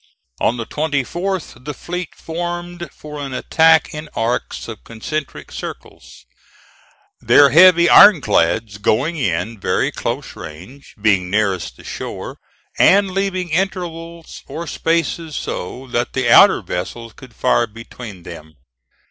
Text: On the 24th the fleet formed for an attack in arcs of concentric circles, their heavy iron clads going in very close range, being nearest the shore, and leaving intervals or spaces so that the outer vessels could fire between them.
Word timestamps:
On 0.39 0.57
the 0.57 0.65
24th 0.65 1.63
the 1.63 1.75
fleet 1.75 2.15
formed 2.15 2.89
for 2.91 3.19
an 3.19 3.35
attack 3.35 3.93
in 3.93 4.09
arcs 4.15 4.67
of 4.67 4.83
concentric 4.83 5.51
circles, 5.51 6.25
their 7.19 7.51
heavy 7.51 7.87
iron 7.87 8.19
clads 8.19 8.79
going 8.79 9.15
in 9.15 9.59
very 9.59 9.91
close 9.91 10.35
range, 10.35 10.95
being 10.99 11.29
nearest 11.29 11.77
the 11.77 11.83
shore, 11.83 12.39
and 12.79 13.11
leaving 13.11 13.49
intervals 13.51 14.41
or 14.47 14.65
spaces 14.65 15.35
so 15.35 15.85
that 15.85 16.13
the 16.13 16.27
outer 16.31 16.63
vessels 16.63 17.13
could 17.13 17.35
fire 17.35 17.67
between 17.67 18.23
them. 18.23 18.55